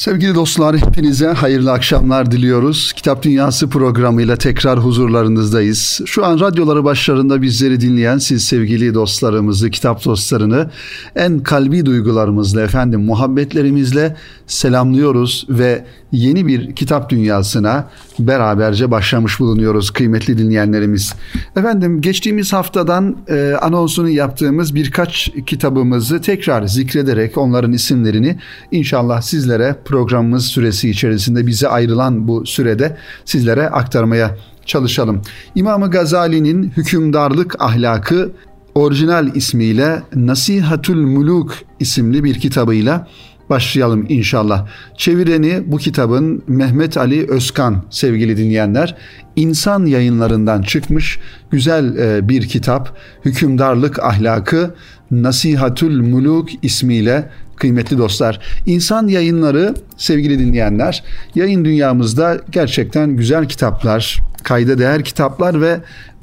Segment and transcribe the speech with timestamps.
[0.00, 2.92] Sevgili dostlar hepinize hayırlı akşamlar diliyoruz.
[2.92, 6.00] Kitap Dünyası programıyla tekrar huzurlarınızdayız.
[6.06, 10.70] Şu an radyoları başlarında bizleri dinleyen siz sevgili dostlarımızı, kitap dostlarını
[11.16, 14.16] en kalbi duygularımızla efendim muhabbetlerimizle
[14.46, 17.88] selamlıyoruz ve yeni bir kitap dünyasına
[18.26, 21.14] beraberce başlamış bulunuyoruz kıymetli dinleyenlerimiz.
[21.56, 28.38] Efendim geçtiğimiz haftadan e, anonsunu yaptığımız birkaç kitabımızı tekrar zikrederek onların isimlerini
[28.70, 35.22] inşallah sizlere programımız süresi içerisinde bize ayrılan bu sürede sizlere aktarmaya çalışalım.
[35.54, 38.32] İmam Gazali'nin hükümdarlık ahlakı
[38.74, 43.08] orijinal ismiyle Nasihatul Muluk isimli bir kitabıyla
[43.50, 44.66] başlayalım inşallah.
[44.96, 48.96] Çevireni bu kitabın Mehmet Ali Özkan sevgili dinleyenler.
[49.36, 51.18] İnsan yayınlarından çıkmış
[51.50, 52.96] güzel e, bir kitap.
[53.24, 54.74] Hükümdarlık ahlakı
[55.10, 58.40] Nasihatul Muluk ismiyle kıymetli dostlar.
[58.66, 65.80] İnsan yayınları sevgili dinleyenler yayın dünyamızda gerçekten güzel kitaplar, kayda değer kitaplar ve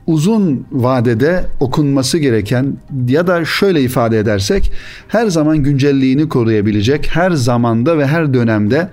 [0.08, 2.78] uzun vadede okunması gereken
[3.08, 4.72] ya da şöyle ifade edersek
[5.08, 8.90] her zaman güncelliğini koruyabilecek, her zamanda ve her dönemde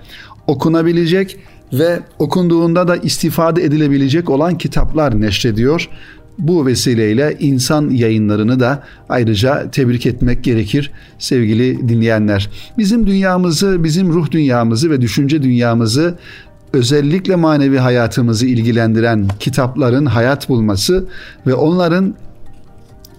[0.47, 1.37] okunabilecek
[1.73, 5.89] ve okunduğunda da istifade edilebilecek olan kitaplar neşrediyor.
[6.39, 12.49] Bu vesileyle insan yayınlarını da ayrıca tebrik etmek gerekir sevgili dinleyenler.
[12.77, 16.17] Bizim dünyamızı, bizim ruh dünyamızı ve düşünce dünyamızı
[16.75, 21.05] özellikle manevi hayatımızı ilgilendiren kitapların hayat bulması
[21.47, 22.15] ve onların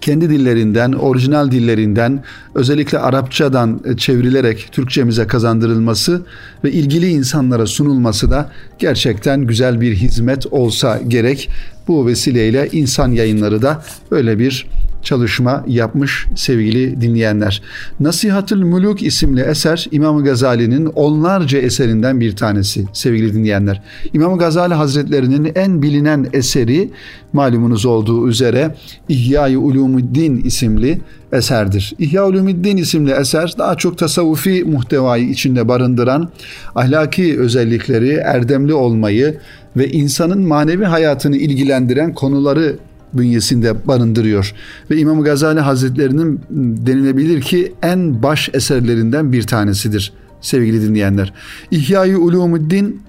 [0.01, 2.23] kendi dillerinden, orijinal dillerinden,
[2.55, 6.21] özellikle Arapçadan çevrilerek Türkçemize kazandırılması
[6.63, 11.49] ve ilgili insanlara sunulması da gerçekten güzel bir hizmet olsa gerek.
[11.87, 14.67] Bu vesileyle insan yayınları da böyle bir
[15.07, 17.61] çalışma yapmış sevgili dinleyenler.
[17.99, 23.81] Nasihatül Muluk isimli eser İmam Gazali'nin onlarca eserinden bir tanesi sevgili dinleyenler.
[24.13, 26.89] İmam Gazali Hazretlerinin en bilinen eseri
[27.33, 28.75] malumunuz olduğu üzere
[29.09, 31.01] İhya-i Ulumuddin isimli
[31.31, 31.93] eserdir.
[31.99, 36.29] İhya Ulumuddin isimli eser daha çok tasavvufi muhtevayı içinde barındıran
[36.75, 39.37] ahlaki özellikleri, erdemli olmayı
[39.77, 42.75] ve insanın manevi hayatını ilgilendiren konuları
[43.13, 44.53] bünyesinde barındırıyor.
[44.91, 46.41] Ve İmam Gazali Hazretlerinin
[46.85, 51.33] denilebilir ki en baş eserlerinden bir tanesidir sevgili dinleyenler.
[51.71, 53.01] İhya-i Ulumuddin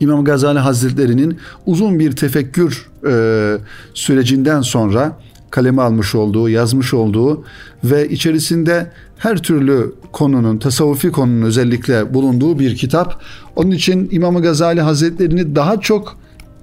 [0.00, 3.56] İmam Gazali Hazretleri'nin uzun bir tefekkür e,
[3.94, 5.16] sürecinden sonra
[5.50, 7.44] kaleme almış olduğu, yazmış olduğu
[7.84, 13.22] ve içerisinde her türlü konunun, tasavvufi konunun özellikle bulunduğu bir kitap.
[13.56, 16.16] Onun için İmam Gazali Hazretlerini daha çok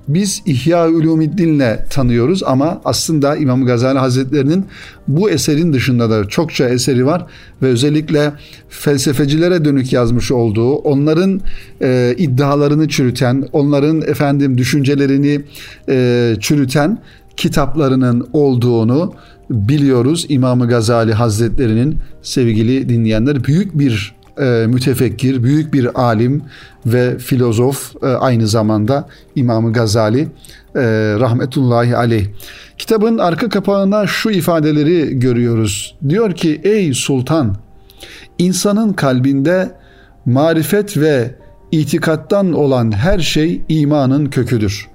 [0.07, 4.66] biz İhya Ulumiddin'le tanıyoruz ama aslında İmam Gazali Hazretlerinin
[5.07, 7.25] bu eserin dışında da çokça eseri var
[7.62, 8.34] ve özellikle
[8.69, 11.41] felsefecilere dönük yazmış olduğu, onların
[11.81, 15.41] e, iddialarını çürüten, onların efendim düşüncelerini
[15.90, 17.00] e, çürüten
[17.38, 19.13] kitaplarının olduğunu
[19.50, 20.25] biliyoruz.
[20.29, 26.44] İmam Gazali Hazretlerinin sevgili dinleyenler büyük bir e, mütefekkir, büyük bir alim
[26.86, 30.22] ve filozof e, aynı zamanda İmam Gazali
[30.75, 30.81] e,
[31.20, 32.25] rahmetullahi aleyh.
[32.78, 35.96] Kitabın arka kapağına şu ifadeleri görüyoruz.
[36.09, 37.56] Diyor ki ey sultan
[38.40, 39.72] insanın kalbinde
[40.26, 41.36] marifet ve
[41.72, 44.88] itikattan olan her şey imanın köküdür.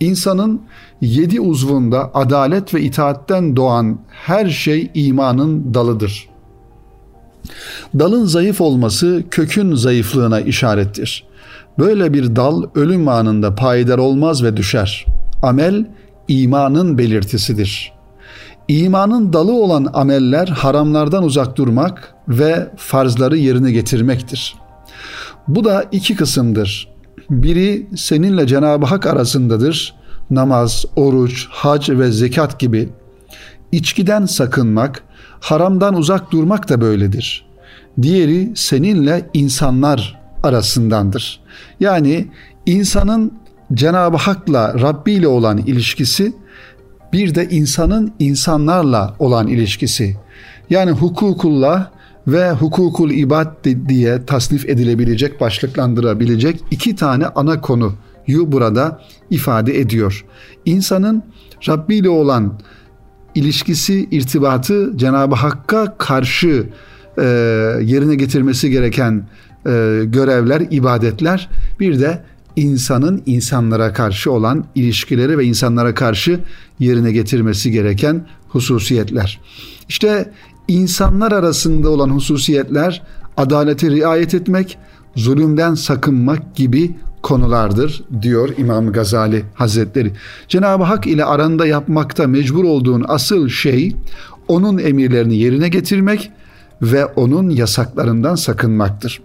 [0.00, 0.62] İnsanın
[1.00, 6.35] yedi uzvunda adalet ve itaatten doğan her şey imanın dalıdır.''
[7.98, 11.24] Dalın zayıf olması kökün zayıflığına işarettir.
[11.78, 15.06] Böyle bir dal ölüm anında payidar olmaz ve düşer.
[15.42, 15.86] Amel
[16.28, 17.92] imanın belirtisidir.
[18.68, 24.54] İmanın dalı olan ameller haramlardan uzak durmak ve farzları yerine getirmektir.
[25.48, 26.88] Bu da iki kısımdır.
[27.30, 29.94] Biri seninle Cenab-ı Hak arasındadır.
[30.30, 32.88] Namaz, oruç, hac ve zekat gibi.
[33.72, 35.02] İçkiden sakınmak,
[35.40, 37.46] haramdan uzak durmak da böyledir
[38.02, 41.40] diğeri seninle insanlar arasındandır.
[41.80, 42.26] Yani
[42.66, 43.32] insanın
[43.74, 46.32] Cenab-ı Hak'la Rabbi ile olan ilişkisi
[47.12, 50.16] bir de insanın insanlarla olan ilişkisi.
[50.70, 51.90] Yani hukukullah
[52.26, 57.96] ve hukukul ibad diye tasnif edilebilecek, başlıklandırabilecek iki tane ana konuyu
[58.52, 59.00] burada
[59.30, 60.24] ifade ediyor.
[60.64, 61.22] İnsanın
[61.68, 62.58] Rabbi ile olan
[63.36, 66.66] ilişkisi, irtibatı Cenab-ı Hakk'a karşı
[67.18, 67.22] e,
[67.82, 69.26] yerine getirmesi gereken
[69.66, 71.48] e, görevler, ibadetler
[71.80, 72.22] bir de
[72.56, 76.40] insanın insanlara karşı olan ilişkileri ve insanlara karşı
[76.78, 79.40] yerine getirmesi gereken hususiyetler.
[79.88, 80.30] İşte
[80.68, 83.02] insanlar arasında olan hususiyetler
[83.36, 84.78] adalete riayet etmek,
[85.16, 86.94] zulümden sakınmak gibi
[87.26, 90.12] konulardır diyor İmam Gazali Hazretleri.
[90.48, 93.96] Cenab-ı Hak ile aranda yapmakta mecbur olduğun asıl şey
[94.48, 96.30] onun emirlerini yerine getirmek
[96.82, 99.20] ve onun yasaklarından sakınmaktır.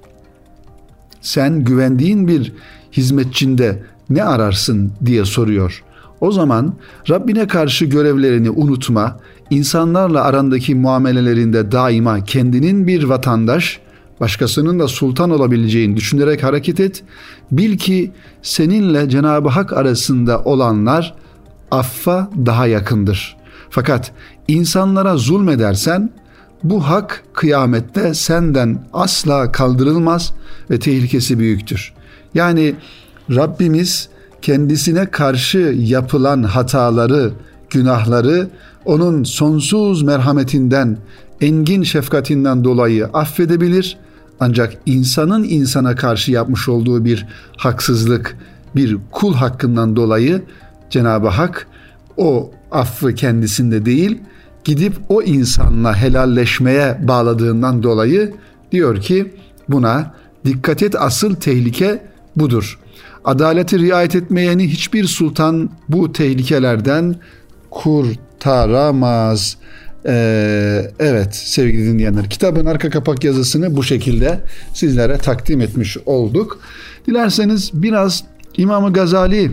[1.22, 2.54] Sen güvendiğin bir
[2.92, 5.84] hizmetçinde ne ararsın diye soruyor.
[6.22, 6.74] O zaman
[7.10, 9.20] Rabbine karşı görevlerini unutma,
[9.50, 13.80] insanlarla arandaki muamelelerinde daima kendinin bir vatandaş,
[14.22, 17.04] başkasının da sultan olabileceğini düşünerek hareket et.
[17.52, 21.16] Bil ki seninle Cenab-ı Hak arasında olanlar
[21.72, 23.38] affa daha yakındır.
[23.70, 24.12] Fakat
[24.48, 26.10] insanlara zulmedersen
[26.64, 30.34] bu hak kıyamette senden asla kaldırılmaz
[30.70, 31.94] ve tehlikesi büyüktür.
[32.34, 32.76] Yani
[33.30, 34.10] Rabbimiz
[34.42, 37.32] kendisine karşı yapılan hataları,
[37.70, 38.48] günahları
[38.86, 40.98] onun sonsuz merhametinden,
[41.42, 43.98] engin şefkatinden dolayı affedebilir.
[44.44, 47.28] Ancak insanın insana karşı yapmış olduğu bir
[47.58, 48.38] haksızlık,
[48.76, 50.42] bir kul hakkından dolayı
[50.90, 51.68] Cenab-ı Hak
[52.18, 54.22] o affı kendisinde değil,
[54.64, 58.34] gidip o insanla helalleşmeye bağladığından dolayı
[58.72, 59.34] diyor ki
[59.70, 60.14] buna
[60.46, 62.04] dikkat et asıl tehlike
[62.36, 62.80] budur.
[63.26, 67.16] Adaleti riayet etmeyeni hiçbir sultan bu tehlikelerden
[67.72, 69.58] kurtaramaz.
[70.06, 74.40] Ee, evet sevgili dinleyenler kitabın arka kapak yazısını bu şekilde
[74.74, 76.60] sizlere takdim etmiş olduk.
[77.08, 78.24] Dilerseniz biraz
[78.58, 79.52] İmam Gazali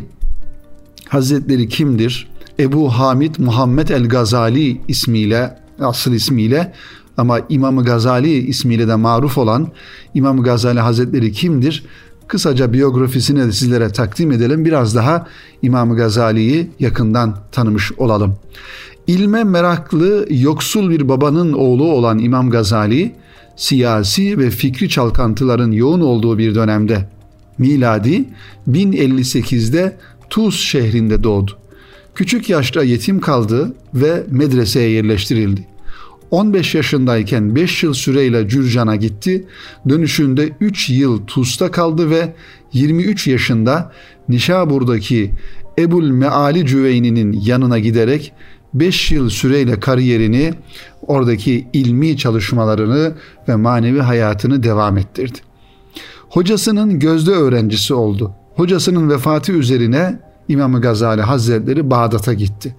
[1.08, 2.28] Hazretleri kimdir?
[2.58, 6.72] Ebu Hamid Muhammed el Gazali ismiyle asıl ismiyle
[7.16, 9.68] ama İmam Gazali ismiyle de maruf olan
[10.14, 11.84] İmam Gazali Hazretleri kimdir?
[12.28, 14.64] Kısaca biyografisini de sizlere takdim edelim.
[14.64, 15.26] Biraz daha
[15.62, 18.36] İmam Gazali'yi yakından tanımış olalım.
[19.08, 23.14] İlme meraklı, yoksul bir babanın oğlu olan İmam Gazali,
[23.56, 27.08] siyasi ve fikri çalkantıların yoğun olduğu bir dönemde
[27.58, 28.24] miladi
[28.68, 29.96] 1058'de
[30.30, 31.58] Tuz şehrinde doğdu.
[32.14, 35.66] Küçük yaşta yetim kaldı ve medreseye yerleştirildi.
[36.30, 39.44] 15 yaşındayken 5 yıl süreyle Cürcan'a gitti.
[39.88, 42.34] Dönüşünde 3 yıl Tuz'da kaldı ve
[42.72, 43.92] 23 yaşında
[44.28, 45.30] Nişabur'daki
[45.78, 48.32] Ebul Meali Cüveyni'nin yanına giderek
[48.74, 50.54] 5 yıl süreyle kariyerini,
[51.02, 53.12] oradaki ilmi çalışmalarını
[53.48, 55.38] ve manevi hayatını devam ettirdi.
[56.28, 58.32] Hocasının gözde öğrencisi oldu.
[58.54, 60.18] Hocasının vefatı üzerine
[60.48, 62.76] İmam Gazali Hazretleri Bağdat'a gitti.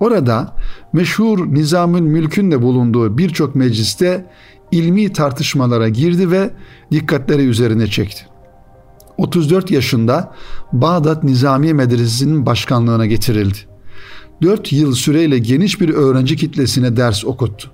[0.00, 0.56] Orada
[0.92, 4.26] meşhur Nizamül Mülk'ün de bulunduğu birçok mecliste
[4.70, 6.50] ilmi tartışmalara girdi ve
[6.90, 8.26] dikkatleri üzerine çekti.
[9.18, 10.34] 34 yaşında
[10.72, 13.58] Bağdat Nizami Medresesi'nin başkanlığına getirildi.
[14.42, 17.70] 4 yıl süreyle geniş bir öğrenci kitlesine ders okuttu.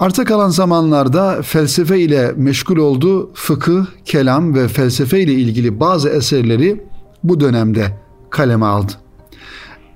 [0.00, 6.84] Arta kalan zamanlarda felsefe ile meşgul oldu, fıkıh, kelam ve felsefe ile ilgili bazı eserleri
[7.24, 7.98] bu dönemde
[8.30, 8.92] kaleme aldı.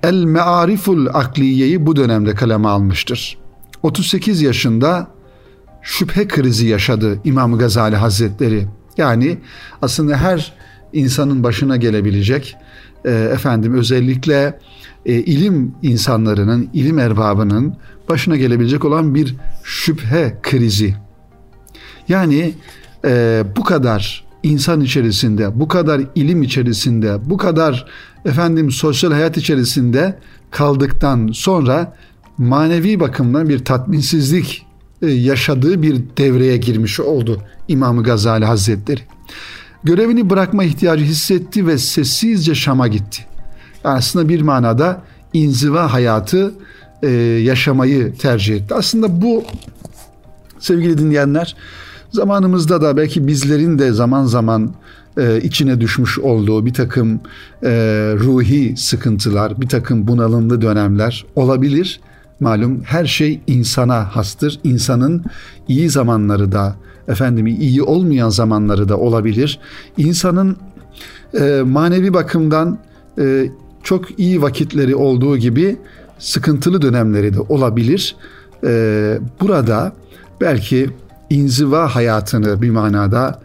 [0.03, 3.37] El Meariful Akliye'yi bu dönemde kaleme almıştır.
[3.83, 5.07] 38 yaşında
[5.81, 8.67] şüphe krizi yaşadı İmam Gazali Hazretleri.
[8.97, 9.37] Yani
[9.81, 10.53] aslında her
[10.93, 12.55] insanın başına gelebilecek
[13.05, 14.59] e, efendim özellikle
[15.07, 17.75] e, ilim insanlarının, ilim erbabının
[18.09, 20.95] başına gelebilecek olan bir şüphe krizi.
[22.09, 22.53] Yani
[23.05, 27.85] e, bu kadar insan içerisinde, bu kadar ilim içerisinde, bu kadar
[28.25, 30.19] efendim sosyal hayat içerisinde
[30.51, 31.95] kaldıktan sonra
[32.37, 34.65] manevi bakımdan bir tatminsizlik
[35.01, 39.01] e, yaşadığı bir devreye girmiş oldu İmam Gazali Hazretleri.
[39.83, 43.36] Görevini bırakma ihtiyacı hissetti ve sessizce Şam'a gitti.
[43.83, 45.01] Aslında bir manada
[45.33, 46.53] inziva hayatı
[47.03, 47.09] e,
[47.43, 48.73] yaşamayı tercih etti.
[48.73, 49.43] Aslında bu
[50.59, 51.55] sevgili dinleyenler
[52.11, 54.73] zamanımızda da belki bizlerin de zaman zaman
[55.17, 57.19] e, içine düşmüş olduğu bir takım
[57.63, 57.69] e,
[58.19, 61.99] ruhi sıkıntılar, bir takım bunalımlı dönemler olabilir.
[62.39, 64.59] Malum her şey insana hastır.
[64.63, 65.25] İnsanın
[65.67, 66.75] iyi zamanları da,
[67.07, 69.59] efendim iyi olmayan zamanları da olabilir.
[69.97, 70.57] İnsanın
[71.39, 72.79] e, manevi bakımdan
[73.19, 73.47] e,
[73.87, 75.77] çok iyi vakitleri olduğu gibi
[76.19, 78.15] sıkıntılı dönemleri de olabilir.
[78.63, 79.93] E, burada
[80.41, 80.89] belki
[81.29, 83.41] inziva hayatını bir manada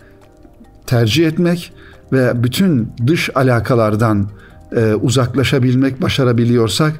[0.86, 1.72] tercih etmek
[2.12, 4.28] ve bütün dış alakalardan
[4.76, 6.92] e, uzaklaşabilmek başarabiliyorsak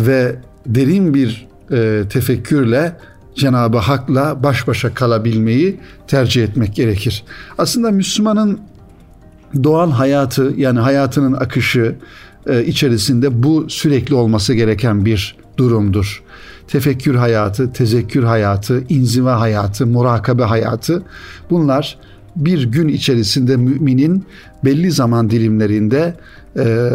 [0.00, 2.96] ve derin bir e, tefekkürle
[3.34, 7.24] Cenab-ı Hak'la baş başa kalabilmeyi tercih etmek gerekir.
[7.58, 8.60] Aslında Müslümanın
[9.64, 11.94] doğal hayatı yani hayatının akışı
[12.66, 16.22] içerisinde bu sürekli olması gereken bir durumdur.
[16.68, 21.02] Tefekkür hayatı, tezekkür hayatı, inziva hayatı, murakabe hayatı
[21.50, 21.98] bunlar
[22.36, 24.24] bir gün içerisinde müminin
[24.64, 26.14] belli zaman dilimlerinde
[26.58, 26.90] e,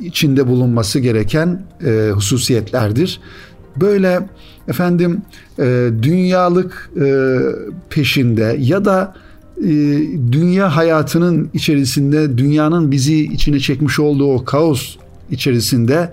[0.00, 3.20] içinde bulunması gereken e, hususiyetlerdir.
[3.76, 4.28] Böyle
[4.68, 5.22] efendim
[5.58, 7.38] e, dünyalık e,
[7.90, 9.14] peşinde ya da
[9.64, 9.68] e,
[10.32, 14.96] dünya hayatının içerisinde dünyanın bizi içine çekmiş olduğu o kaos
[15.30, 16.12] içerisinde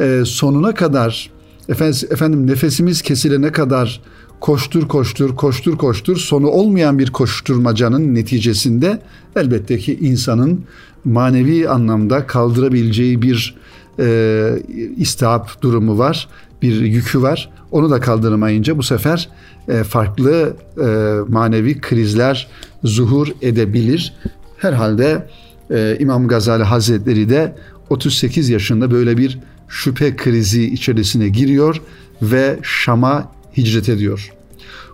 [0.00, 1.30] e, sonuna kadar
[1.68, 4.00] efendim, efendim nefesimiz kesilene kadar
[4.40, 9.02] koştur koştur koştur koştur sonu olmayan bir koşturmacanın neticesinde
[9.36, 10.60] elbette ki insanın
[11.04, 13.54] manevi anlamda kaldırabileceği bir
[13.98, 14.62] e,
[14.96, 16.28] istihap durumu var,
[16.62, 17.50] bir yükü var.
[17.70, 19.28] Onu da kaldıramayınca bu sefer
[19.68, 20.86] e, farklı e,
[21.28, 22.48] manevi krizler
[22.84, 24.14] zuhur edebilir.
[24.56, 25.26] Herhalde
[25.70, 27.54] e, İmam Gazali Hazretleri de
[27.90, 29.38] 38 yaşında böyle bir
[29.68, 31.82] şüphe krizi içerisine giriyor
[32.22, 34.32] ve Şam'a hicret ediyor.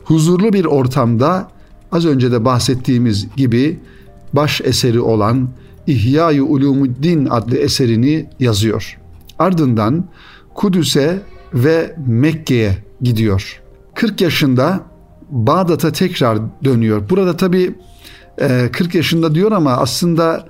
[0.04, 1.49] Huzurlu bir ortamda
[1.92, 3.80] az önce de bahsettiğimiz gibi
[4.33, 5.49] baş eseri olan
[5.87, 8.99] İhya-i Ulumuddin adlı eserini yazıyor.
[9.38, 10.04] Ardından
[10.54, 11.23] Kudüs'e
[11.55, 13.63] ve Mekke'ye gidiyor.
[13.95, 14.81] 40 yaşında
[15.31, 17.11] Bağdat'a tekrar dönüyor.
[17.11, 17.75] Burada tabi
[18.73, 20.47] 40 yaşında diyor ama aslında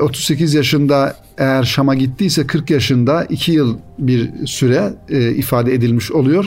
[0.00, 6.44] 38 yaşında eğer Şam'a gittiyse 40 yaşında 2 yıl bir süre e, ifade edilmiş oluyor.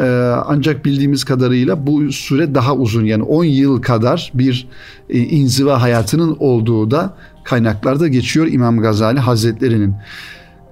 [0.00, 0.06] E,
[0.46, 4.68] ancak bildiğimiz kadarıyla bu süre daha uzun yani 10 yıl kadar bir
[5.08, 9.94] e, inziva hayatının olduğu da kaynaklarda geçiyor İmam Gazali Hazretleri'nin.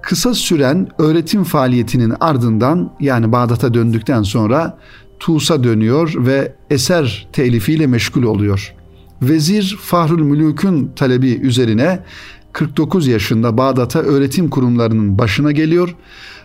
[0.09, 4.77] Kısa süren öğretim faaliyetinin ardından yani Bağdat'a döndükten sonra
[5.19, 8.75] Tuğs'a dönüyor ve eser telifiyle meşgul oluyor.
[9.21, 11.99] Vezir Fahrül Mülük'ün talebi üzerine
[12.53, 15.95] 49 yaşında Bağdat'a öğretim kurumlarının başına geliyor.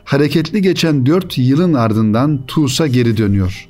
[0.05, 3.69] Hareketli geçen 4 yılın ardından Tuğs'a geri dönüyor.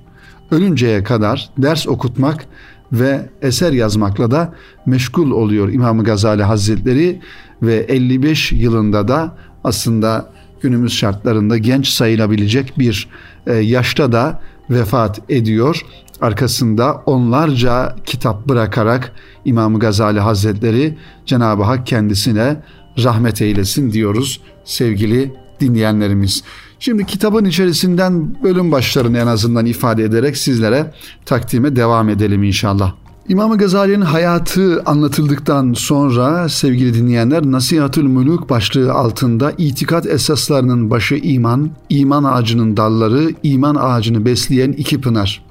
[0.50, 2.46] Ölünceye kadar ders okutmak
[2.92, 4.54] ve eser yazmakla da
[4.86, 7.20] meşgul oluyor İmam Gazali Hazretleri
[7.62, 10.30] ve 55 yılında da aslında
[10.60, 13.08] günümüz şartlarında genç sayılabilecek bir
[13.46, 14.40] e, yaşta da
[14.70, 15.80] vefat ediyor.
[16.20, 19.12] Arkasında onlarca kitap bırakarak
[19.44, 22.56] İmam Gazali Hazretleri Cenab-ı Hak kendisine
[22.98, 26.42] rahmet eylesin diyoruz sevgili dinleyenlerimiz.
[26.78, 30.92] Şimdi kitabın içerisinden bölüm başlarını en azından ifade ederek sizlere
[31.26, 33.03] takdime devam edelim inşallah.
[33.28, 41.70] İmam Gazali'nin hayatı anlatıldıktan sonra sevgili dinleyenler Nasihatül Mülük başlığı altında itikat esaslarının başı iman,
[41.88, 45.44] iman ağacının dalları, iman ağacını besleyen iki pınar.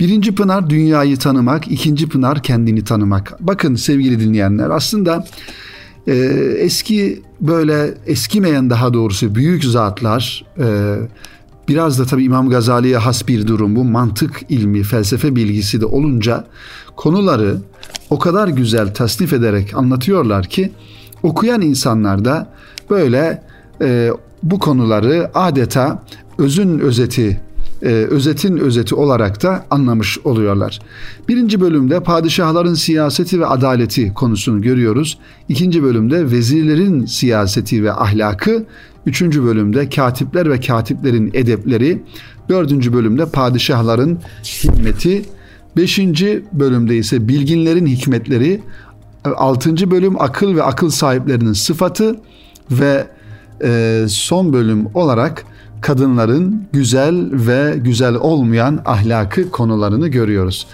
[0.00, 3.36] Birinci pınar dünyayı tanımak, ikinci pınar kendini tanımak.
[3.40, 5.26] Bakın sevgili dinleyenler aslında
[6.06, 6.14] e,
[6.58, 10.96] eski böyle eskimeyen daha doğrusu büyük zatlar e,
[11.68, 13.84] biraz da tabii İmam Gazali'ye has bir durum bu.
[13.84, 16.44] Mantık ilmi, felsefe bilgisi de olunca
[16.96, 17.56] konuları
[18.10, 20.72] o kadar güzel tasnif ederek anlatıyorlar ki
[21.22, 22.48] okuyan insanlar da
[22.90, 23.42] böyle
[23.80, 24.10] e,
[24.42, 26.02] bu konuları adeta
[26.38, 27.40] özün özeti
[27.82, 30.78] e, özetin özeti olarak da anlamış oluyorlar.
[31.28, 35.18] Birinci bölümde padişahların siyaseti ve adaleti konusunu görüyoruz.
[35.48, 38.64] İkinci bölümde vezirlerin siyaseti ve ahlakı.
[39.06, 42.02] Üçüncü bölümde katipler ve katiplerin edepleri.
[42.48, 45.24] Dördüncü bölümde padişahların hikmeti.
[45.76, 48.60] Beşinci bölümde ise bilginlerin hikmetleri.
[49.24, 52.16] Altıncı bölüm akıl ve akıl sahiplerinin sıfatı
[52.70, 53.06] ve
[53.64, 55.44] e, son bölüm olarak
[55.80, 60.66] kadınların güzel ve güzel olmayan ahlakı konularını görüyoruz.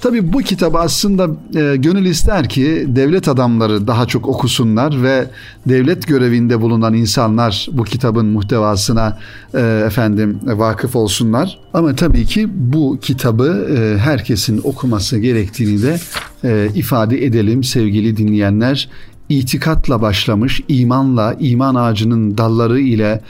[0.00, 1.28] Tabi bu kitabı aslında
[1.60, 5.26] e, gönül ister ki devlet adamları daha çok okusunlar ve
[5.66, 9.18] devlet görevinde bulunan insanlar bu kitabın muhtevasına
[9.54, 11.58] e, efendim vakıf olsunlar.
[11.74, 15.98] Ama tabii ki bu kitabı e, herkesin okuması gerektiğini de
[16.44, 18.88] e, ifade edelim sevgili dinleyenler.
[19.28, 23.20] İtikatla başlamış, imanla, iman ağacının dalları ile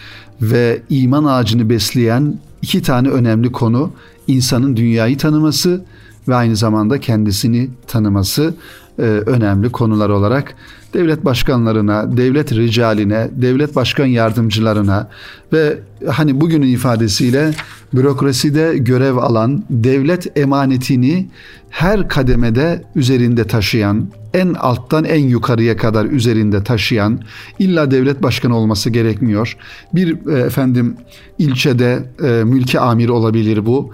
[0.42, 3.90] ve iman ağacını besleyen iki tane önemli konu
[4.26, 5.84] insanın dünyayı tanıması
[6.28, 8.54] ve aynı zamanda kendisini tanıması
[8.98, 10.54] e, önemli konular olarak
[10.94, 15.08] devlet başkanlarına, devlet ricaline, devlet başkan yardımcılarına
[15.52, 17.50] ve hani bugünün ifadesiyle
[17.94, 21.28] bürokraside görev alan, devlet emanetini
[21.70, 27.20] her kademede üzerinde taşıyan, en alttan en yukarıya kadar üzerinde taşıyan,
[27.58, 29.56] illa devlet başkanı olması gerekmiyor.
[29.94, 30.96] Bir e, efendim
[31.38, 33.92] ilçede e, mülki amir olabilir bu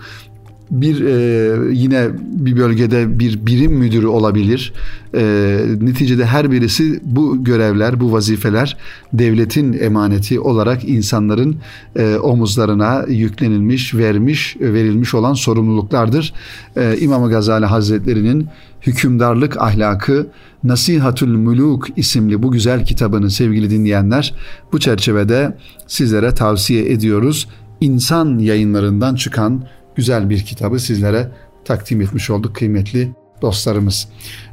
[0.81, 4.73] bir e, yine bir bölgede bir birim müdürü olabilir.
[5.15, 5.23] E,
[5.81, 8.77] neticede her birisi bu görevler, bu vazifeler
[9.13, 11.57] devletin emaneti olarak insanların
[11.97, 16.33] e, omuzlarına yüklenilmiş, vermiş, verilmiş olan sorumluluklardır.
[16.77, 18.47] E, İmam Gazali Hazretleri'nin
[18.87, 20.27] hükümdarlık ahlakı
[20.65, 24.35] Nasihatül Muluk isimli bu güzel kitabını sevgili dinleyenler
[24.73, 27.49] bu çerçevede sizlere tavsiye ediyoruz.
[27.81, 29.65] İnsan yayınlarından çıkan
[29.97, 31.29] güzel bir kitabı sizlere
[31.65, 34.09] takdim etmiş olduk kıymetli dostlarımız.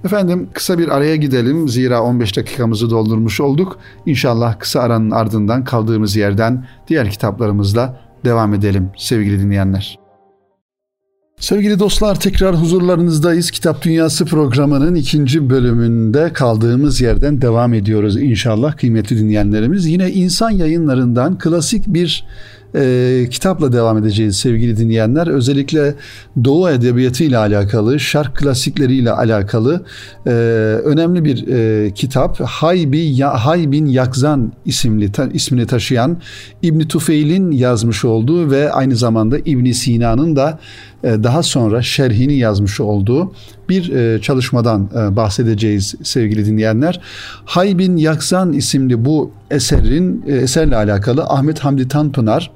[0.06, 3.80] Efendim kısa bir araya gidelim zira 15 dakikamızı doldurmuş olduk.
[4.06, 10.02] İnşallah kısa aranın ardından kaldığımız yerden diğer kitaplarımızla devam edelim sevgili dinleyenler.
[11.40, 13.52] Sevgili dostlar tekrar huzurlarınızdayız.
[13.52, 19.86] Kitap Dünyası programının ikinci bölümünde kaldığımız yerden devam ediyoruz inşallah kıymetli dinleyenlerimiz.
[19.86, 22.26] Yine insan yayınlarından klasik bir
[22.76, 25.28] e, kitapla devam edeceğiz sevgili dinleyenler.
[25.28, 25.96] Özellikle
[26.44, 29.86] Doğu Edebiyatı ile alakalı, şark klasikleri ile alakalı
[30.26, 30.30] e,
[30.84, 32.42] önemli bir e, kitap.
[32.42, 36.18] Haybi ya, Haybin Yakzan isimli ta, ismini taşıyan
[36.62, 40.60] İbn Tufeil'in yazmış olduğu ve aynı zamanda İbn Sina'nın da
[41.04, 43.34] e, daha sonra şerhini yazmış olduğu
[43.72, 47.02] bir e, çalışmadan e, bahsedeceğiz sevgili dinleyenler.
[47.46, 52.52] Haybin Yaksan isimli bu eserin eserle alakalı Ahmet Hamdi Tanpınar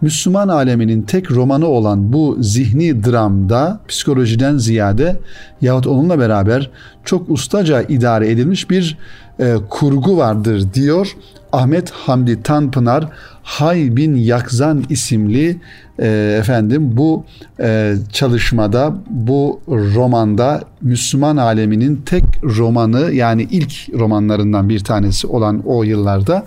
[0.00, 5.16] Müslüman aleminin tek romanı olan bu zihni dramda psikolojiden ziyade
[5.60, 6.70] yahut onunla beraber
[7.04, 8.98] çok ustaca idare edilmiş bir
[9.38, 11.16] e, kurgu vardır diyor
[11.52, 13.08] Ahmet Hamdi Tanpınar
[13.42, 15.56] Hay bin Yakzan isimli
[15.98, 17.24] e, efendim bu
[17.60, 25.82] e, çalışmada bu romanda Müslüman aleminin tek romanı yani ilk romanlarından bir tanesi olan o
[25.82, 26.46] yıllarda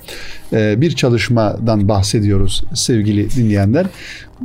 [0.53, 3.85] e, bir çalışmadan bahsediyoruz sevgili dinleyenler.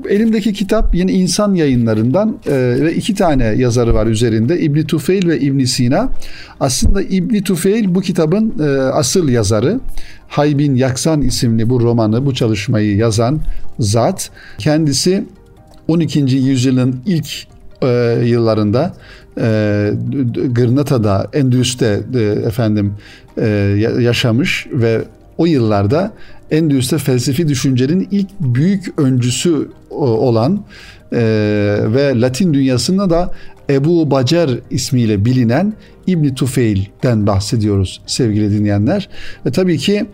[0.08, 5.40] Elimdeki kitap yine insan yayınlarından e, ve iki tane yazarı var üzerinde İbni Tufeil ve
[5.40, 6.08] İbni Sina.
[6.60, 9.80] Aslında İbni Tufeil bu kitabın e, asıl yazarı.
[10.28, 13.40] Haybin Yaksan isimli bu romanı, bu çalışmayı yazan
[13.78, 14.30] zat.
[14.58, 15.24] Kendisi
[15.88, 16.18] 12.
[16.20, 17.46] yüzyılın ilk
[17.82, 18.94] e, yıllarında
[19.40, 19.92] e,
[20.50, 22.94] Gırnata'da, Endülüs'te e, efendim
[23.38, 23.46] e,
[23.98, 25.04] yaşamış ve
[25.38, 26.12] o yıllarda
[26.50, 30.60] Endülüs'te felsefi düşüncenin ilk büyük öncüsü olan
[31.12, 31.18] e,
[31.86, 33.32] ve Latin dünyasında da
[33.70, 35.72] Ebu Bacer ismiyle bilinen
[36.06, 39.08] İbni Tufeil'den bahsediyoruz sevgili dinleyenler.
[39.46, 40.06] Ve tabii ki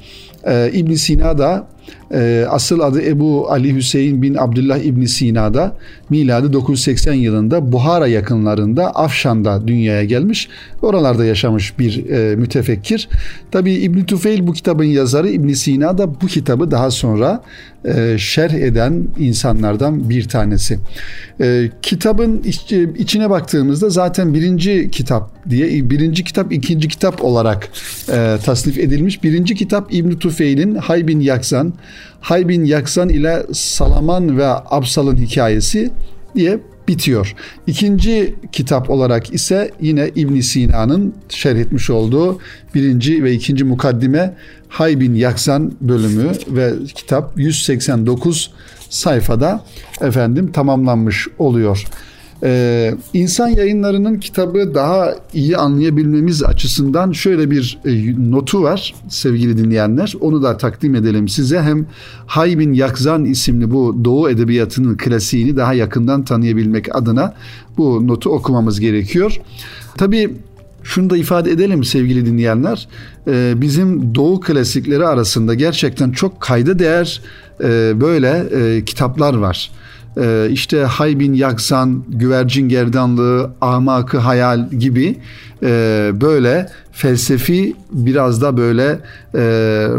[0.47, 1.67] e, İbn Sina da
[2.15, 5.77] e, asıl adı Ebu Ali Hüseyin bin Abdullah İbn Sina'da
[6.11, 10.49] miladi 980 yılında Buhara yakınlarında Afşan'da dünyaya gelmiş.
[10.83, 13.09] Oralarda yaşamış bir e, mütefekkir.
[13.51, 17.43] Tabi İbn Tufeil bu kitabın yazarı İbn Sina da bu kitabı daha sonra
[17.85, 20.79] e, şerh eden insanlardan bir tanesi.
[21.41, 27.69] E, kitabın iç, içine baktığımızda zaten birinci kitap diye birinci kitap ikinci kitap olarak
[28.09, 29.23] e, tasnif edilmiş.
[29.23, 31.73] Birinci kitap İbn Tufeil'in Haybin Yaksan
[32.21, 35.91] Haybin Yaksan ile Salaman ve Absal'ın hikayesi
[36.35, 37.35] diye bitiyor.
[37.67, 42.39] İkinci kitap olarak ise yine İbn Sina'nın şerh etmiş olduğu
[42.75, 44.35] birinci ve ikinci mukaddime
[44.69, 48.51] Haybin Yaksan bölümü ve kitap 189
[48.91, 49.65] sayfada
[50.01, 51.87] efendim tamamlanmış oluyor.
[52.45, 60.15] Ee, insan yayınlarının kitabı daha iyi anlayabilmemiz açısından şöyle bir e, notu var sevgili dinleyenler.
[60.21, 61.63] Onu da takdim edelim size.
[61.63, 61.87] Hem
[62.27, 67.35] Haybin Yakzan isimli bu Doğu Edebiyatı'nın klasiğini daha yakından tanıyabilmek adına
[67.77, 69.41] bu notu okumamız gerekiyor.
[69.97, 70.35] Tabii
[70.83, 72.89] şunu da ifade edelim sevgili dinleyenler.
[73.27, 77.23] E, bizim Doğu klasikleri arasında gerçekten çok kayda değer
[77.61, 79.71] e, böyle e, kitaplar var
[80.17, 85.17] e, işte Haybin Yaksan, Güvercin Gerdanlığı, Ahmakı Hayal gibi
[85.63, 88.99] e, böyle felsefi biraz da böyle
[89.35, 89.41] e,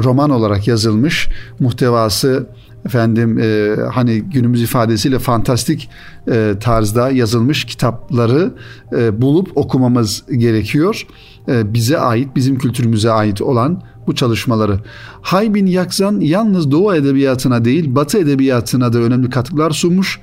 [0.04, 2.48] roman olarak yazılmış muhtevası
[2.86, 5.90] efendim e, hani günümüz ifadesiyle fantastik
[6.32, 8.54] e, tarzda yazılmış kitapları
[8.98, 11.08] e, bulup okumamız gerekiyor.
[11.48, 14.80] E, bize ait, bizim kültürümüze ait olan bu çalışmaları.
[15.22, 20.20] Haybin Yakzan yalnız Doğu edebiyatına değil Batı edebiyatına da önemli katkılar sunmuş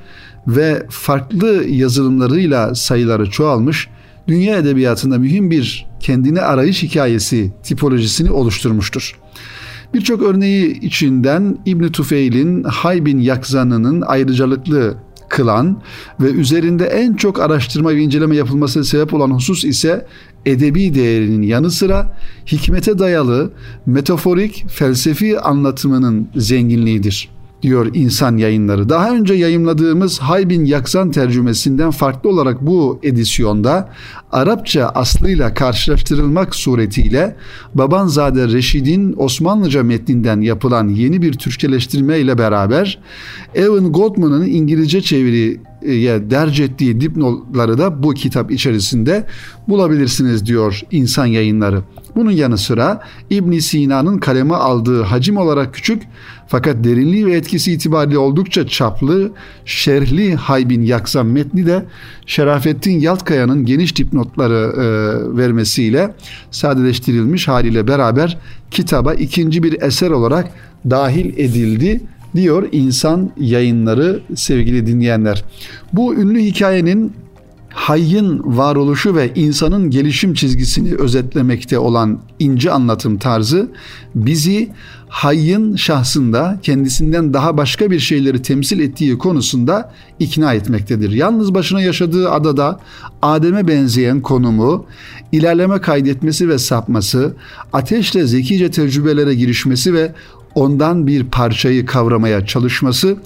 [0.47, 3.88] ve farklı yazılımlarıyla sayıları çoğalmış,
[4.29, 9.18] dünya edebiyatında mühim bir kendine arayış hikayesi tipolojisini oluşturmuştur.
[9.95, 14.95] Birçok örneği içinden İbn Tufeil'in Haybin Yakzan'ının ayrıcalıklı
[15.29, 15.83] kılan
[16.21, 20.07] ve üzerinde en çok araştırma ve inceleme yapılmasına sebep olan husus ise
[20.46, 23.50] edebi değerinin yanı sıra hikmete dayalı
[23.87, 27.28] metaforik felsefi anlatımının zenginliğidir.
[27.62, 28.88] diyor insan yayınları.
[28.88, 33.88] Daha önce yayımladığımız Haybin Yaksan tercümesinden farklı olarak bu edisyonda
[34.33, 37.37] Arapça aslıyla karşılaştırılmak suretiyle
[37.74, 42.98] Babanzade Reşid'in Osmanlıca metninden yapılan yeni bir Türkçeleştirme ile beraber
[43.55, 45.61] Evan Goldman'ın İngilizce çeviri
[46.31, 49.27] derc ettiği dipnotları da bu kitap içerisinde
[49.68, 51.83] bulabilirsiniz diyor insan yayınları.
[52.16, 56.03] Bunun yanı sıra İbn Sina'nın kaleme aldığı hacim olarak küçük
[56.49, 59.33] fakat derinliği ve etkisi itibariyle oldukça çaplı
[59.64, 61.85] şerhli Haybin Yaksan metni de
[62.27, 64.85] Şerafettin Yaltkaya'nın geniş dipnotları e,
[65.37, 66.14] vermesiyle
[66.51, 68.38] sadeleştirilmiş haliyle beraber
[68.71, 70.51] kitaba ikinci bir eser olarak
[70.90, 72.01] dahil edildi
[72.35, 75.45] diyor insan yayınları sevgili dinleyenler.
[75.92, 77.12] Bu ünlü hikayenin
[77.75, 83.68] hayyın varoluşu ve insanın gelişim çizgisini özetlemekte olan ince anlatım tarzı
[84.14, 84.71] bizi
[85.09, 91.11] hayyın şahsında kendisinden daha başka bir şeyleri temsil ettiği konusunda ikna etmektedir.
[91.11, 92.81] Yalnız başına yaşadığı adada
[93.23, 94.87] Adem'e benzeyen konumu,
[95.33, 97.37] ilerleme kaydetmesi ve sapması,
[97.73, 100.12] ateşle zekice tecrübelere girişmesi ve
[100.55, 103.17] ondan bir parçayı kavramaya çalışması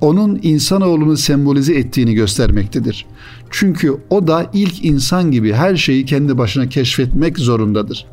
[0.00, 3.06] onun insanoğlunu sembolize ettiğini göstermektedir.
[3.50, 8.06] Çünkü o da ilk insan gibi her şeyi kendi başına keşfetmek zorundadır.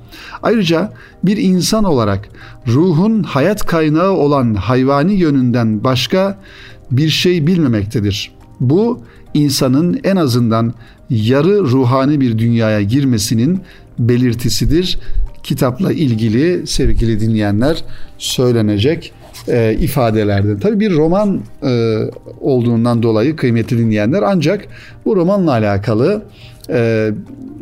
[0.44, 2.30] Ayrıca bir insan olarak
[2.68, 6.40] ruhun hayat kaynağı olan hayvani yönünden başka
[6.92, 8.32] bir şey bilmemektedir.
[8.60, 9.02] Bu
[9.34, 10.74] insanın en azından
[11.10, 13.62] yarı ruhani bir dünyaya girmesinin
[14.00, 15.00] belirtisidir.
[15.44, 17.84] Kitapla ilgili sevgili dinleyenler
[18.18, 19.14] söylenecek
[19.48, 20.60] e, ifadelerden.
[20.60, 21.98] Tabii bir roman e,
[22.42, 24.66] olduğundan dolayı kıymetli dinleyenler ancak
[25.06, 26.24] bu romanla alakalı
[26.70, 27.12] e,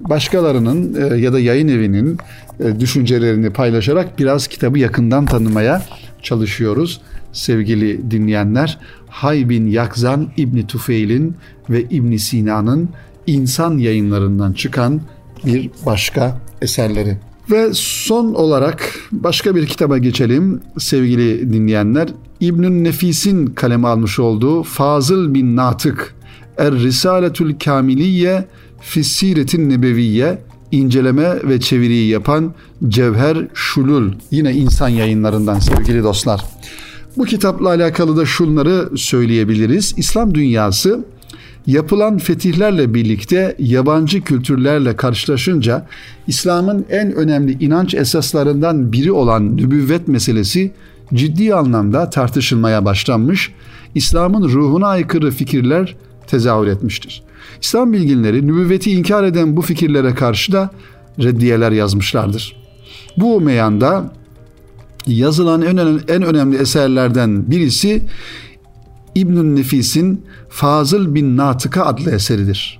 [0.09, 2.17] başkalarının e, ya da yayın evinin
[2.59, 5.83] e, düşüncelerini paylaşarak biraz kitabı yakından tanımaya
[6.21, 8.77] çalışıyoruz sevgili dinleyenler.
[9.07, 11.35] Haybin Yakzan İbni Tufeil'in
[11.69, 12.89] ve İbni Sina'nın
[13.27, 15.01] insan yayınlarından çıkan
[15.45, 17.28] bir başka eserleri.
[17.51, 22.09] Ve son olarak başka bir kitaba geçelim sevgili dinleyenler.
[22.39, 26.15] İbnün Nefis'in kaleme almış olduğu Fazıl bin Natık
[26.57, 28.45] Er Risaletül Kamiliye
[28.81, 32.53] Fissiretin Nebeviye inceleme ve çeviriyi yapan
[32.87, 36.41] Cevher Şulul yine insan yayınlarından sevgili dostlar.
[37.17, 39.93] Bu kitapla alakalı da şunları söyleyebiliriz.
[39.97, 41.05] İslam dünyası
[41.67, 45.85] yapılan fetihlerle birlikte yabancı kültürlerle karşılaşınca
[46.27, 50.71] İslam'ın en önemli inanç esaslarından biri olan nübüvvet meselesi
[51.13, 53.51] ciddi anlamda tartışılmaya başlanmış,
[53.95, 55.95] İslam'ın ruhuna aykırı fikirler
[56.27, 57.23] tezahür etmiştir.
[57.61, 60.69] İslam bilginleri nübüvveti inkar eden bu fikirlere karşı da
[61.19, 62.55] reddiyeler yazmışlardır.
[63.17, 64.13] Bu meyanda
[65.07, 68.01] yazılan en önemli, en önemli eserlerden birisi
[69.19, 72.79] İbnül Nefis'in Fazıl bin Natıka adlı eseridir.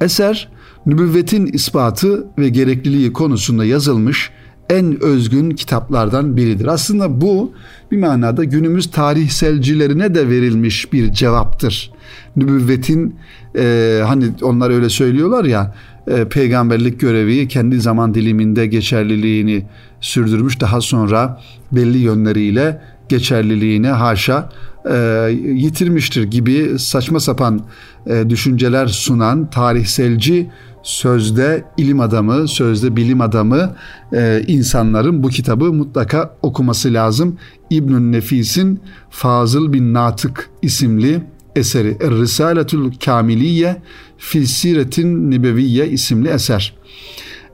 [0.00, 0.48] Eser,
[0.86, 4.30] nübüvvetin ispatı ve gerekliliği konusunda yazılmış
[4.70, 6.66] en özgün kitaplardan biridir.
[6.66, 7.52] Aslında bu
[7.90, 11.90] bir manada günümüz tarihselcilerine de verilmiş bir cevaptır.
[12.36, 13.16] Nübüvvetin
[13.58, 15.74] e, hani onlar öyle söylüyorlar ya
[16.06, 19.66] e, peygamberlik görevi kendi zaman diliminde geçerliliğini
[20.00, 21.40] sürdürmüş daha sonra
[21.72, 24.48] belli yönleriyle geçerliliğini haşa
[24.90, 27.60] e, yitirmiştir gibi saçma sapan
[28.06, 30.50] e, düşünceler sunan tarihselci
[30.82, 33.76] sözde ilim adamı, sözde bilim adamı
[34.12, 37.38] e, insanların bu kitabı mutlaka okuması lazım.
[37.70, 41.22] İbnül Nefis'in Fazıl bin Natık isimli
[41.56, 43.82] eseri Er-Risaletul Kamiliye
[44.18, 46.74] Fil Siretin Nebeviye isimli eser.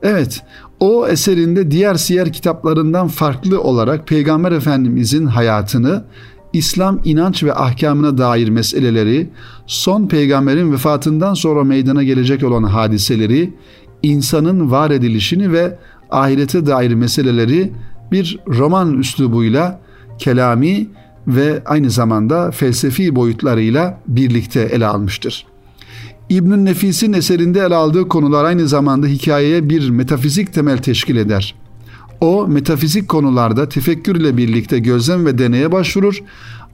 [0.02, 0.42] Evet,
[0.80, 6.04] o eserinde diğer siyer kitaplarından farklı olarak Peygamber Efendimizin hayatını,
[6.52, 9.30] İslam inanç ve ahkamına dair meseleleri,
[9.66, 13.54] son peygamberin vefatından sonra meydana gelecek olan hadiseleri,
[14.02, 15.78] insanın var edilişini ve
[16.10, 17.72] ahirete dair meseleleri
[18.12, 19.80] bir roman üslubuyla
[20.18, 20.86] kelami
[21.26, 25.46] ve aynı zamanda felsefi boyutlarıyla birlikte ele almıştır.
[26.30, 31.54] İbnül Nefis'in eserinde ele aldığı konular aynı zamanda hikayeye bir metafizik temel teşkil eder.
[32.20, 36.22] O metafizik konularda tefekkür ile birlikte gözlem ve deneye başvurur,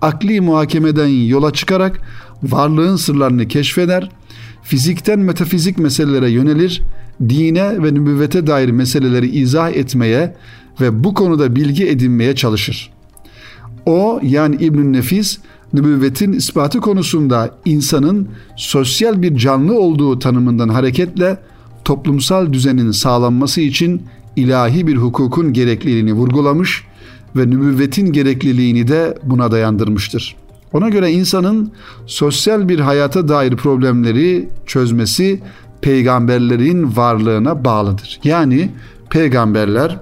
[0.01, 2.01] akli muhakemeden yola çıkarak
[2.43, 4.11] varlığın sırlarını keşfeder,
[4.63, 6.83] fizikten metafizik meselelere yönelir,
[7.29, 10.35] dine ve nübüvvete dair meseleleri izah etmeye
[10.81, 12.93] ve bu konuda bilgi edinmeye çalışır.
[13.87, 15.39] O yani İbnül Nefis
[15.73, 21.39] nübüvvetin ispatı konusunda insanın sosyal bir canlı olduğu tanımından hareketle
[21.85, 24.03] toplumsal düzenin sağlanması için
[24.37, 26.85] ilahi bir hukukun gerekliliğini vurgulamış
[27.37, 30.37] ve nübüvvetin gerekliliğini de buna dayandırmıştır.
[30.73, 31.73] Ona göre insanın
[32.07, 35.41] sosyal bir hayata dair problemleri çözmesi
[35.81, 38.21] peygamberlerin varlığına bağlıdır.
[38.25, 38.71] Yani
[39.11, 39.99] peygamberler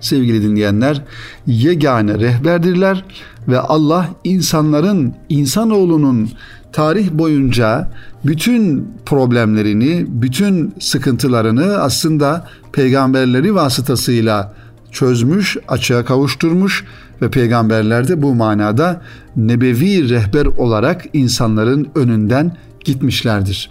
[0.00, 1.02] sevgili dinleyenler
[1.46, 3.04] yegane rehberdirler
[3.48, 6.30] ve Allah insanların insanoğlunun
[6.72, 7.90] tarih boyunca
[8.24, 14.54] bütün problemlerini, bütün sıkıntılarını aslında peygamberleri vasıtasıyla
[14.92, 16.84] çözmüş, açığa kavuşturmuş
[17.22, 19.02] ve peygamberler de bu manada
[19.36, 23.70] nebevi rehber olarak insanların önünden gitmişlerdir.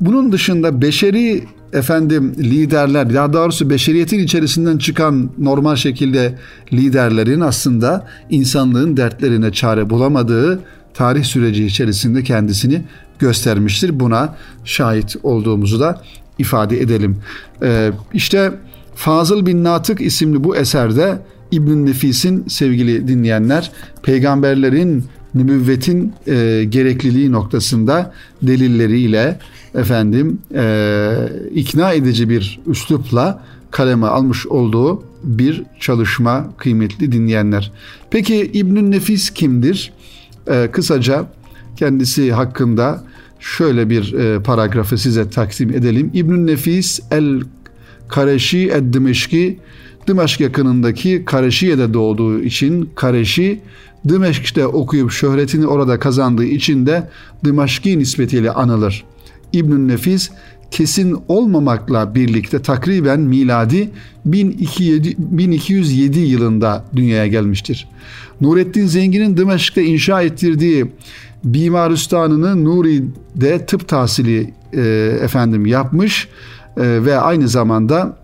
[0.00, 6.38] Bunun dışında beşeri efendim liderler ya doğrusu beşeriyetin içerisinden çıkan normal şekilde
[6.72, 10.60] liderlerin aslında insanlığın dertlerine çare bulamadığı
[10.94, 12.82] tarih süreci içerisinde kendisini
[13.18, 14.00] göstermiştir.
[14.00, 16.02] Buna şahit olduğumuzu da
[16.38, 17.16] ifade edelim.
[17.62, 18.52] Ee, işte
[18.94, 21.18] Fazıl bin Natık isimli bu eserde
[21.50, 23.70] İbn Nefis'in sevgili dinleyenler
[24.02, 25.04] peygamberlerin
[25.34, 29.38] nübüvvetin e, gerekliliği noktasında delilleriyle
[29.74, 31.14] efendim e,
[31.54, 37.72] ikna edici bir üslupla kaleme almış olduğu bir çalışma kıymetli dinleyenler.
[38.10, 39.92] Peki İbn Nefis kimdir?
[40.46, 41.26] E, kısaca
[41.76, 43.04] kendisi hakkında
[43.40, 46.10] şöyle bir e, paragrafı size takdim edelim.
[46.14, 47.42] İbn Nefis el
[48.08, 49.58] Kareşi ed Dimeşki
[50.08, 53.60] Dimeşk yakınındaki Kareşiye'de doğduğu için Kareşi
[54.08, 57.08] Dimeşk'te okuyup şöhretini orada kazandığı için de
[57.44, 59.04] Dimeşki nispetiyle anılır.
[59.52, 60.30] İbnül Nefis
[60.70, 63.90] kesin olmamakla birlikte takriben miladi
[64.24, 67.88] 1207, yılında dünyaya gelmiştir.
[68.40, 70.86] Nurettin Zengin'in Dimeşk'te inşa ettirdiği
[71.44, 74.80] Bimarüstan'ını Nuri'de tıp tahsili e,
[75.22, 76.28] efendim yapmış
[76.76, 78.16] e, ve aynı zamanda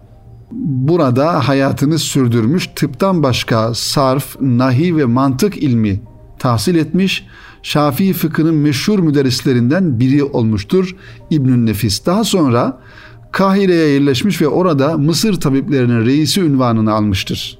[0.60, 6.00] burada hayatını sürdürmüş tıptan başka sarf, nahi ve mantık ilmi
[6.38, 7.26] tahsil etmiş
[7.62, 10.96] Şafii fıkhının meşhur müderrislerinden biri olmuştur
[11.30, 12.06] İbnül Nefis.
[12.06, 12.80] Daha sonra
[13.32, 17.58] Kahire'ye yerleşmiş ve orada Mısır tabiplerinin reisi ünvanını almıştır.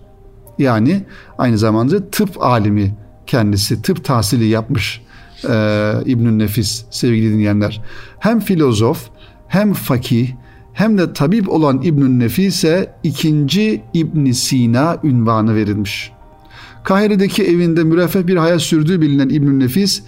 [0.59, 1.05] Yani
[1.39, 2.95] aynı zamanda tıp alimi
[3.27, 5.03] kendisi tıp tahsili yapmış
[5.49, 7.83] e, İbnül Nefis sevgili dinleyenler.
[8.19, 9.11] Hem filozof
[9.49, 10.33] hem fakih
[10.73, 16.13] hem de tabip olan İbnül Nefis'e ikinci İbn Sina ünvanı verilmiş.
[16.89, 20.03] Kahire'deki evinde müreffeh bir hayat sürdüğü bilinen İbnül Nefis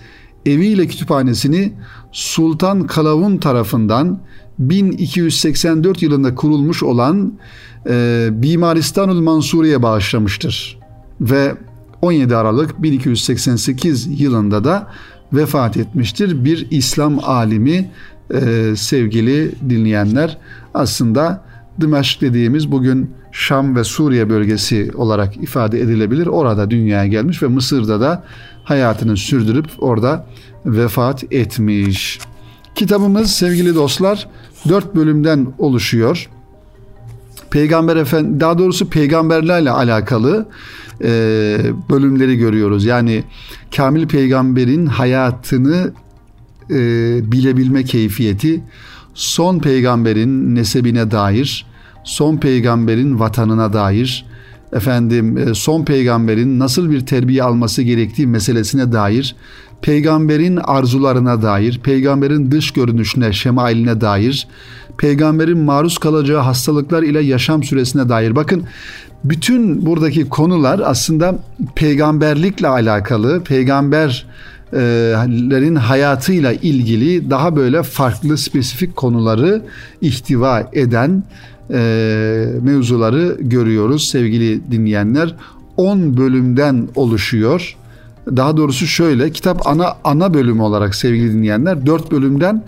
[0.46, 1.72] eviyle kütüphanesini
[2.12, 4.20] Sultan Kalavun tarafından
[4.58, 7.32] 1284 yılında kurulmuş olan
[7.88, 10.78] e, Bimaristanul Mansuri'ye bağışlamıştır.
[11.20, 11.54] Ve
[12.02, 14.90] 17 Aralık 1288 yılında da
[15.32, 16.44] vefat etmiştir.
[16.44, 17.90] Bir İslam alimi
[18.34, 20.38] e, sevgili dinleyenler
[20.74, 21.49] aslında
[21.80, 26.26] Dimaşk dediğimiz bugün Şam ve Suriye bölgesi olarak ifade edilebilir.
[26.26, 28.24] Orada dünyaya gelmiş ve Mısır'da da
[28.64, 30.26] hayatını sürdürüp orada
[30.66, 32.18] vefat etmiş.
[32.74, 34.28] Kitabımız sevgili dostlar
[34.68, 36.28] dört bölümden oluşuyor.
[37.50, 40.48] Peygamber efendi daha doğrusu peygamberlerle alakalı
[41.04, 41.08] e,
[41.90, 42.84] bölümleri görüyoruz.
[42.84, 43.24] Yani
[43.76, 45.92] kamil peygamberin hayatını
[46.70, 46.76] e,
[47.32, 48.62] bilebilme keyfiyeti,
[49.14, 51.66] son peygamberin nesebine dair
[52.04, 54.26] son peygamberin vatanına dair
[54.72, 59.36] efendim e, son peygamberin nasıl bir terbiye alması gerektiği meselesine dair
[59.82, 64.48] peygamberin arzularına dair, peygamberin dış görünüşüne, şemailine dair,
[64.98, 68.36] peygamberin maruz kalacağı hastalıklar ile yaşam süresine dair.
[68.36, 68.62] Bakın
[69.24, 71.38] bütün buradaki konular aslında
[71.74, 73.44] peygamberlikle alakalı,
[74.70, 79.62] peygamberlerin hayatıyla ilgili daha böyle farklı spesifik konuları
[80.00, 81.22] ihtiva eden
[81.70, 85.34] e, mevzuları görüyoruz sevgili dinleyenler.
[85.76, 87.76] 10 bölümden oluşuyor.
[88.26, 92.62] Daha doğrusu şöyle kitap ana ana bölümü olarak sevgili dinleyenler 4 bölümden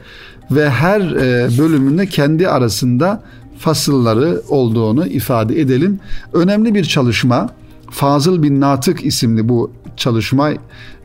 [0.51, 3.23] ve her e, bölümünde kendi arasında
[3.59, 6.01] fasılları olduğunu ifade edelim.
[6.33, 7.51] Önemli bir çalışma.
[7.93, 10.51] Fazıl bin Natık isimli bu çalışma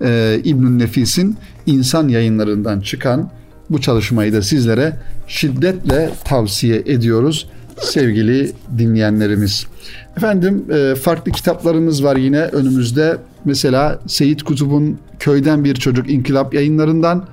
[0.02, 3.30] e, İbnül Nefis'in insan yayınlarından çıkan
[3.70, 7.50] bu çalışmayı da sizlere şiddetle tavsiye ediyoruz
[7.82, 9.68] sevgili dinleyenlerimiz.
[10.18, 13.18] Efendim e, farklı kitaplarımız var yine önümüzde.
[13.46, 17.26] Mesela Seyit Kutub'un Köyden Bir Çocuk İnkılap yayınlarından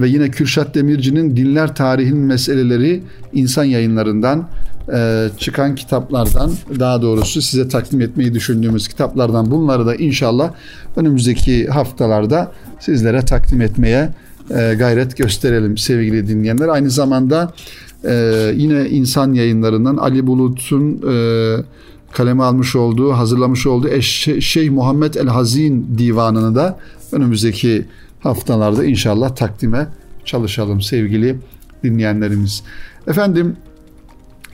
[0.00, 4.48] ve yine Kürşat Demirci'nin Dinler Tarihin Meseleleri insan yayınlarından
[4.92, 10.50] e, çıkan kitaplardan daha doğrusu size takdim etmeyi düşündüğümüz kitaplardan bunları da inşallah
[10.96, 14.08] önümüzdeki haftalarda sizlere takdim etmeye
[14.50, 16.68] e, gayret gösterelim sevgili dinleyenler.
[16.68, 17.52] Aynı zamanda
[18.04, 21.56] Ee, yine insan yayınlarından Ali Bulut'un e,
[22.12, 24.00] kaleme almış olduğu, hazırlamış olduğu
[24.40, 26.78] Şeyh Muhammed El Hazin divanını da
[27.12, 27.84] önümüzdeki
[28.20, 29.86] haftalarda inşallah takdime
[30.24, 31.38] çalışalım sevgili
[31.84, 32.62] dinleyenlerimiz.
[33.06, 33.56] Efendim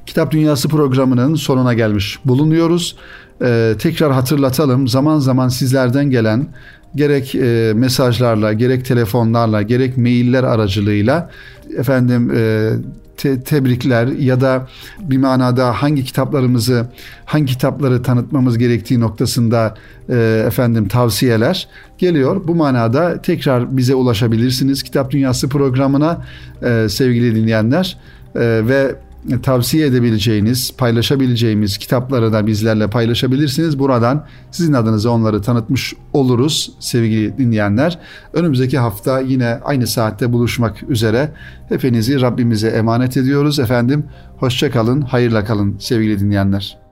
[0.08, 2.96] Kitap Dünyası programının sonuna gelmiş bulunuyoruz.
[3.42, 6.46] Ee, tekrar hatırlatalım zaman zaman sizlerden gelen
[6.94, 11.30] gerek e, mesajlarla gerek telefonlarla gerek mailler aracılığıyla
[11.78, 12.70] efendim e,
[13.16, 14.68] te- tebrikler ya da
[15.00, 16.86] bir manada hangi kitaplarımızı
[17.24, 19.74] hangi kitapları tanıtmamız gerektiği noktasında
[20.08, 21.68] e, efendim tavsiyeler
[21.98, 22.48] geliyor.
[22.48, 24.82] Bu manada tekrar bize ulaşabilirsiniz.
[24.82, 26.24] Kitap Dünyası programına
[26.62, 27.98] e, sevgili dinleyenler
[28.34, 28.94] e, ve
[29.42, 33.78] tavsiye edebileceğiniz, paylaşabileceğimiz kitapları da bizlerle paylaşabilirsiniz.
[33.78, 37.98] Buradan sizin adınıza onları tanıtmış oluruz sevgili dinleyenler.
[38.32, 41.32] Önümüzdeki hafta yine aynı saatte buluşmak üzere.
[41.68, 44.04] Hepinizi Rabbimize emanet ediyoruz efendim.
[44.36, 46.87] Hoşça kalın, hayırla kalın sevgili dinleyenler.